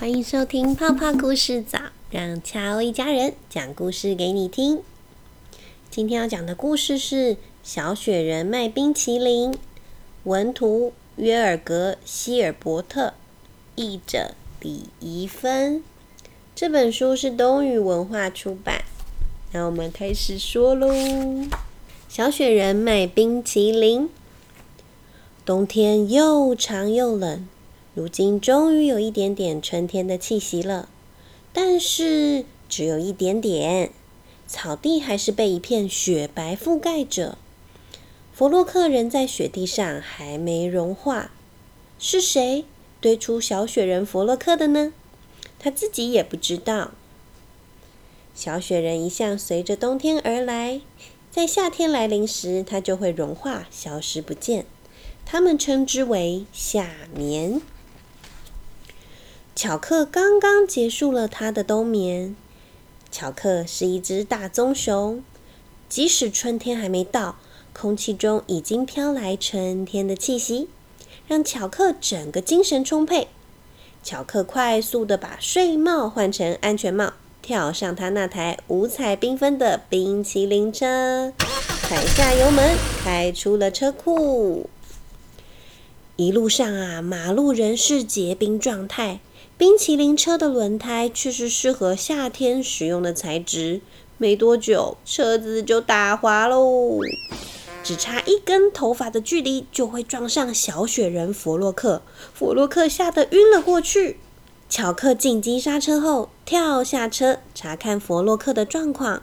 [0.00, 1.78] 欢迎收听泡泡故事早，
[2.10, 4.80] 让乔一家人讲故事给你听。
[5.90, 9.52] 今天要讲的故事是《小雪人卖冰淇淋》，
[10.24, 13.12] 文图约尔格·希尔伯特，
[13.76, 15.84] 译者李怡芬。
[16.54, 18.82] 这本书是东宇文化出版。
[19.52, 20.88] 那我们开始说喽。
[22.08, 24.08] 小雪人卖冰淇淋。
[25.44, 27.46] 冬天又长又冷。
[27.92, 30.88] 如今终于有一点点春天的气息了，
[31.52, 33.90] 但是只有一点点，
[34.46, 37.36] 草地还是被一片雪白覆盖着。
[38.32, 41.32] 弗洛克人在雪地上还没融化。
[41.98, 42.64] 是谁
[43.00, 44.92] 堆出小雪人弗洛克的呢？
[45.58, 46.92] 他自己也不知道。
[48.34, 50.80] 小雪人一向随着冬天而来，
[51.30, 54.64] 在夏天来临时，它就会融化，消失不见。
[55.26, 57.60] 他们称之为夏眠。
[59.56, 62.34] 巧克刚刚结束了他的冬眠。
[63.10, 65.22] 巧克是一只大棕熊，
[65.88, 67.36] 即使春天还没到，
[67.72, 70.68] 空气中已经飘来春天的气息，
[71.26, 73.28] 让巧克整个精神充沛。
[74.02, 81.32] 巧克快速的把睡帽换成安全帽，跳上他那台五彩缤纷的冰淇淋车，
[81.82, 84.70] 踩下油门，开出了车库。
[86.20, 89.20] 一路上啊，马路仍是结冰状态。
[89.56, 93.80] 冰淇淋车的轮胎却是适合夏天使用的材质，
[94.18, 96.98] 没多久车子就打滑喽，
[97.82, 102.02] 只差一根头发的距离就会撞上小雪人弗洛克，
[102.34, 104.18] 弗洛克吓得晕了过去。
[104.68, 109.22] 巧克紧急刹车后跳下车查看弗洛克的状况，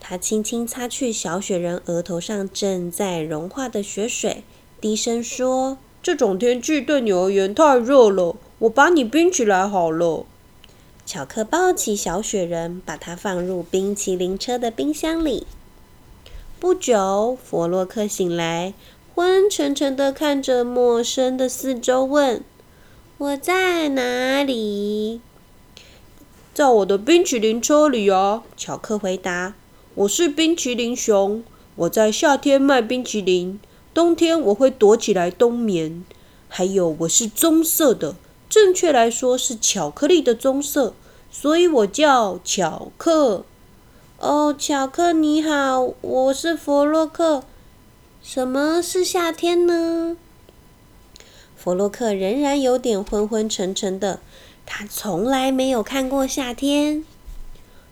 [0.00, 4.42] 他轻轻擦去小雪人额头上正在融化的雪水，
[4.80, 10.24] 低声说：“这种天气对你而言太热了。”我把你冰起来好了。
[11.04, 15.48] 巧克抱起小雪人，把它放入冰淇淋车的冰箱里。
[16.60, 18.72] 不久，弗洛克醒来，
[19.16, 22.40] 昏沉沉的看着陌生的四周，问
[23.18, 25.20] ：“我在哪里
[26.54, 29.54] ？”“在我的冰淇淋车里啊。”巧克回答。
[29.96, 31.42] “我是冰淇淋熊，
[31.74, 33.58] 我在夏天卖冰淇淋，
[33.96, 36.04] 冬天我会躲起来冬眠。
[36.50, 38.14] 还有，我是棕色的。”
[38.46, 40.92] 正确来说是巧克力的棕色，
[41.30, 43.46] 所以我叫巧克。
[44.18, 47.44] 哦，巧克你好，我是弗洛克。
[48.22, 50.18] 什么是夏天呢？
[51.56, 54.20] 弗洛克仍然有点昏昏沉沉的，
[54.66, 57.02] 他从来没有看过夏天。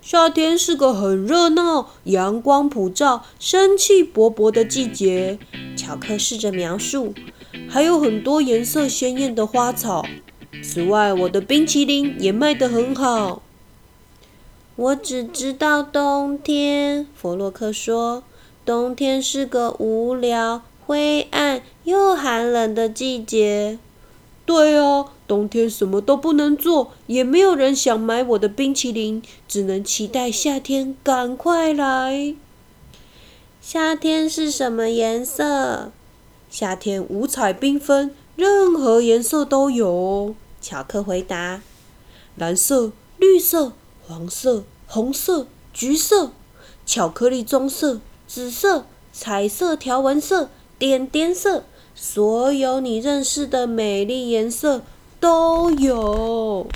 [0.05, 5.39] 夏天是个很热闹、阳光普照、生气勃勃的季节。
[5.79, 7.15] 巧克试着描述，
[7.71, 10.05] 还有很多颜色鲜艳的花草。
[10.63, 13.41] 此外，我的冰淇淋也卖得很好。
[14.77, 18.23] 我只知道冬天，弗洛克说，
[18.67, 23.79] 冬天是个无聊、灰暗又寒冷的季节。
[24.45, 32.35] 对啊，冬天什么都不能做，也没有人想买我的冰淇淋，只能期待夏天赶快来。
[33.61, 35.91] 夏天是什么颜色？
[36.51, 40.35] 夏天五彩缤纷，任何颜色都有。
[40.61, 41.63] 巧克回答
[42.37, 43.73] ：“蓝色、绿色、
[44.07, 46.33] 黄色、红色、橘色、
[46.85, 51.65] 巧克力棕色、紫色、彩色条纹色、点点色，
[51.95, 54.83] 所有你认识的美丽颜色
[55.25, 56.67] 都有。”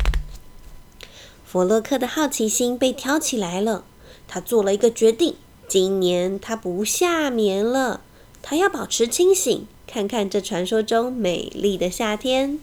[1.44, 3.84] 弗洛克的好奇心被挑起来了，
[4.26, 5.34] 他做了一个决定：
[5.68, 8.00] 今年他不夏眠了，
[8.40, 12.58] 他要保持清醒，看看这传说中美丽的夏天。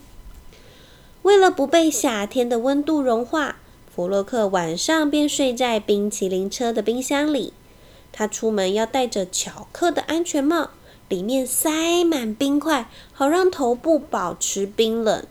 [1.22, 3.57] 为了不被夏天的温度融化，
[3.96, 7.53] 弗洛克晚上便睡在冰淇淋车的冰箱里。
[8.12, 10.72] 他出门要戴着巧克的安全帽，
[11.09, 15.28] 里面塞满冰块，好让头部保持冰冷。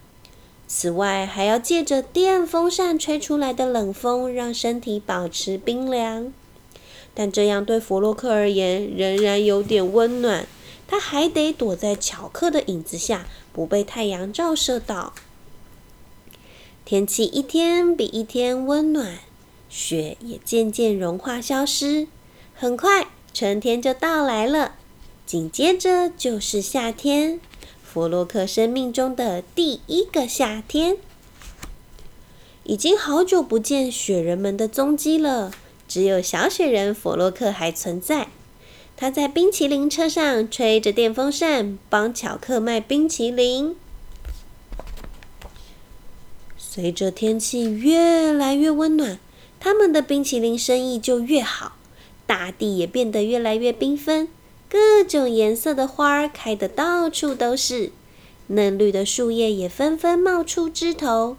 [0.67, 6.33] 此外，还要借着电风扇吹出来的冷风，让身体保持冰凉。
[7.15, 10.47] 但这样对弗洛克而言仍然有点温暖，
[10.89, 15.13] 他还得躲在巧克的影子下，不被太阳照射到。
[16.85, 19.19] 天气一天比一天温暖，
[19.69, 22.09] 雪也渐渐融化消失。
[22.55, 24.75] 很快，春天就到来了。
[25.25, 27.41] 紧接着就是夏天，
[27.95, 30.97] 弗洛克生命中的第一个夏天。
[32.65, 35.53] 已经好久不见雪人们的踪迹了，
[35.87, 38.27] 只有小雪人弗洛克还存在。
[38.97, 43.77] 他在冰淇淋车上吹着电风扇，帮巧克卖冰淇淋。
[46.59, 49.21] 随着天气越来越温暖，
[49.61, 51.77] 他们的冰淇淋生意就越好，
[52.27, 54.29] 大地也变得越来越缤纷，
[54.75, 57.93] 各种颜色的花儿开得到处都是，
[58.49, 61.37] 嫩绿的树叶也纷纷冒出枝头，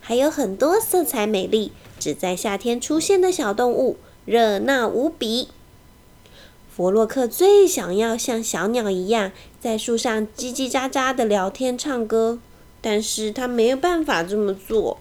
[0.00, 5.48] 还有很多色彩美丽、只在夏天出现的小动物，热闹无比。
[6.76, 12.38] 弗洛克最想要像小鸟一样，在树上叽叽喳喳的聊天、唱歌。
[12.80, 14.98] 但是他没有办法这么做。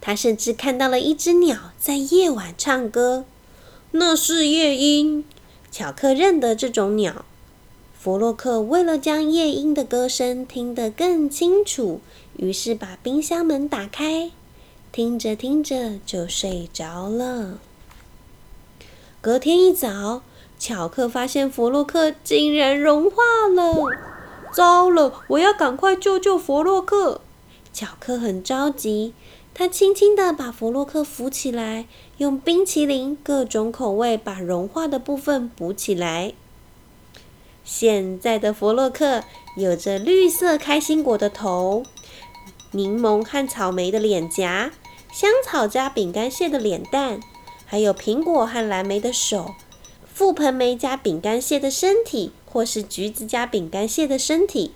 [0.00, 3.24] 他甚至看到了一只鸟在夜晚唱歌，
[3.90, 5.24] 那是夜莺。
[5.70, 7.24] 巧克认得这种鸟。
[7.98, 12.00] 弗洛克为了将夜莺的歌声听得更清楚，
[12.36, 14.30] 于是把冰箱门打开，
[14.92, 17.58] 听着听着就睡着了。
[19.20, 20.22] 隔天一早，
[20.58, 23.16] 巧克发现弗洛克竟然融化
[23.52, 23.74] 了。
[24.52, 25.24] 糟了！
[25.28, 27.20] 我要赶快救救弗洛克。
[27.72, 29.12] 巧克很着急，
[29.58, 31.86] 他轻轻地把弗洛克扶起来，
[32.18, 36.32] 用冰淇淋各种口味把融化的部分补起来。
[37.64, 39.24] 现在的弗洛克
[39.56, 41.82] 有着绿色开心果的头，
[42.70, 44.70] 柠檬和草莓的脸颊，
[45.12, 47.18] 香草加饼干屑的脸蛋，
[47.66, 49.56] 还有苹果和蓝莓的手，
[50.16, 52.30] 覆盆莓加饼干屑的身体。
[52.50, 54.72] 或是橘子加饼干屑的身体，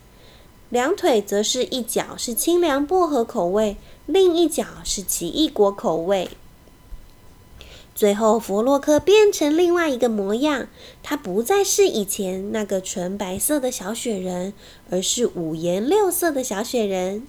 [0.72, 3.76] 两腿则是一脚是清凉薄荷口味，
[4.06, 6.30] 另一脚是奇异果口味。
[7.94, 10.68] 最后，弗洛克变成另外一个模样，
[11.02, 14.54] 他不再是以前那个纯白色的小雪人，
[14.88, 17.26] 而是五颜六色的小雪人。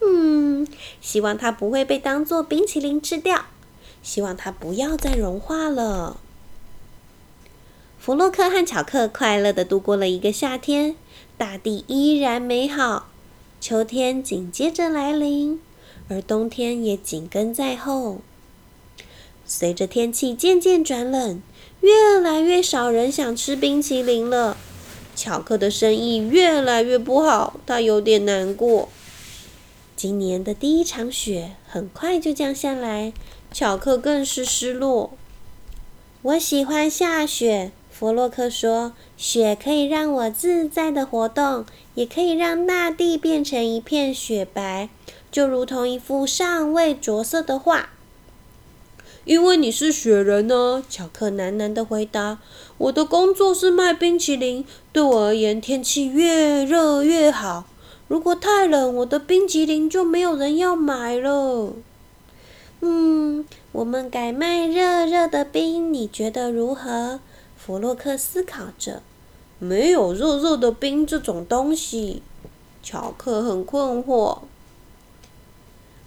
[0.00, 0.68] 嗯，
[1.00, 3.46] 希望它不会被当做冰淇淋吃掉，
[4.00, 6.20] 希望它不要再融化了。
[7.98, 10.94] 弗洛克和巧克快乐的度过了一个夏天，
[11.36, 13.08] 大地依然美好。
[13.60, 15.60] 秋天紧接着来临，
[16.08, 18.18] 而冬天也紧跟在后。
[19.44, 21.42] 随着天气渐渐转冷，
[21.80, 24.56] 越来越少人想吃冰淇淋了。
[25.16, 28.88] 巧克的生意越来越不好，他有点难过。
[29.96, 33.12] 今年的第一场雪很快就降下来，
[33.50, 35.12] 巧克更是失落。
[36.22, 37.72] 我喜欢下雪。
[37.98, 41.64] 弗洛克说：“雪可以让我自在的活动，
[41.94, 44.90] 也可以让大地变成一片雪白，
[45.32, 47.88] 就如同一幅尚未着色的画。”
[49.24, 52.38] 因为你是雪人呢，乔克喃喃的回答
[52.76, 57.64] ：“我的工作是卖冰淇淋，对我而言，天气越热越好。
[58.08, 61.72] 如果太冷，我的冰淇淋就没有人要买了。”
[62.82, 67.20] 嗯，我们改卖热热的冰，你觉得如何？
[67.66, 69.02] 弗洛克思考着
[69.58, 72.22] ：“没有肉肉的冰这种东西。”
[72.80, 74.42] 乔克很困惑。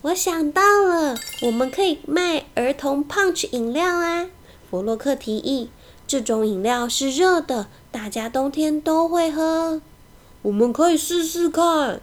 [0.04, 4.30] 我想到了，我们可以卖儿童 punch 饮料啊！
[4.72, 5.70] 弗洛克提议
[6.08, 9.82] ：“这种饮料是热的，大家冬天都会喝。”
[10.44, 12.00] 我们可以试试看。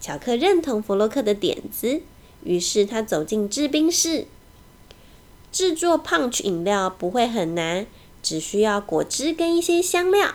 [0.00, 2.00] 乔克认同弗洛克的点子，
[2.42, 4.26] 于是他走进制冰室。
[5.52, 7.86] 制作 punch 饮料不会很难。
[8.22, 10.34] 只需要果汁跟一些香料。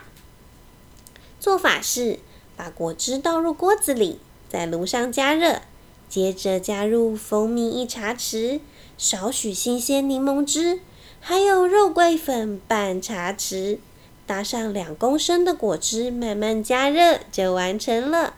[1.39, 2.19] 做法是：
[2.55, 4.19] 把果汁倒入锅子里，
[4.49, 5.61] 在炉上加热，
[6.07, 8.61] 接着加入蜂蜜一茶匙，
[8.97, 10.79] 少许新鲜柠檬汁，
[11.19, 13.79] 还有肉桂粉半茶匙，
[14.25, 18.35] 搭上两公升的果汁，慢慢加热就完成了。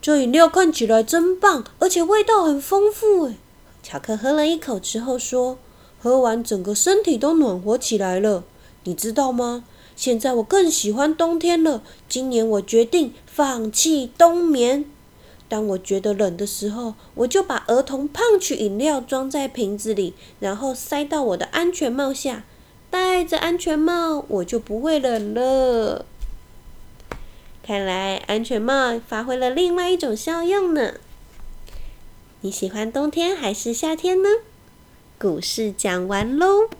[0.00, 3.36] 这饮料看起来真棒，而且味道很丰富诶。
[3.82, 5.58] 巧克喝了一口之后说。
[6.02, 8.44] 喝完，整个身体都暖和起来了，
[8.84, 9.64] 你知道吗？
[9.94, 11.82] 现在我更喜欢冬天了。
[12.08, 14.86] 今年我决定放弃冬眠。
[15.46, 22.44] 当我觉得冷的时候，我就把儿童胖曲饮料装在瓶子里，然后塞到我的安全帽下。
[22.88, 26.06] 戴着安全帽，我就不会冷了。
[27.62, 30.94] 看来安全帽发挥了另外一种效用呢。
[32.40, 34.28] 你喜欢冬天还是夏天呢？
[35.20, 36.70] 故事讲完喽。